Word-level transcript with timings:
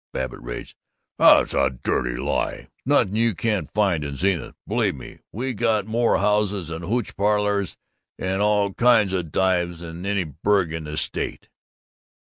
Babbitt 0.13 0.41
raged, 0.41 0.75
"That's 1.19 1.53
a 1.53 1.69
dirty 1.69 2.17
lie! 2.19 2.69
Snothin' 2.87 3.15
you 3.15 3.35
can't 3.35 3.71
find 3.71 4.03
in 4.03 4.15
Zenith. 4.15 4.55
Believe 4.67 4.95
me, 4.95 5.19
we 5.31 5.53
got 5.53 5.85
more 5.85 6.17
houses 6.17 6.71
and 6.71 6.83
hootch 6.83 7.15
parlors 7.15 7.77
an' 8.17 8.41
all 8.41 8.73
kinds 8.73 9.13
o' 9.13 9.21
dives 9.21 9.81
than 9.81 10.03
any 10.07 10.23
burg 10.23 10.73
in 10.73 10.85
the 10.85 10.97
state." 10.97 11.49